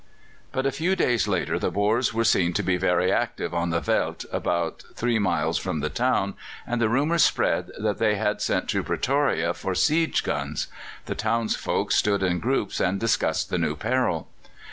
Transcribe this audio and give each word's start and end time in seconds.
But 0.51 0.65
a 0.65 0.71
few 0.71 0.95
days 0.95 1.27
later 1.27 1.59
the 1.59 1.69
Boers 1.69 2.11
were 2.11 2.23
seen 2.23 2.53
to 2.53 2.63
be 2.63 2.75
very 2.75 3.11
active 3.11 3.53
on 3.53 3.69
the 3.69 3.79
veldt 3.79 4.25
about 4.31 4.83
three 4.95 5.19
miles 5.19 5.59
from 5.59 5.79
the 5.79 5.91
town, 5.91 6.33
and 6.65 6.81
the 6.81 6.89
rumour 6.89 7.19
spread 7.19 7.69
that 7.77 7.99
they 7.99 8.15
had 8.15 8.41
sent 8.41 8.67
to 8.69 8.81
Pretoria 8.81 9.53
for 9.53 9.75
siege 9.75 10.23
guns. 10.23 10.65
The 11.05 11.13
townsfolk 11.13 11.91
stood 11.91 12.23
in 12.23 12.39
groups 12.39 12.79
and 12.79 12.99
discussed 12.99 13.51
the 13.51 13.59
new 13.59 13.75
peril. 13.75 14.27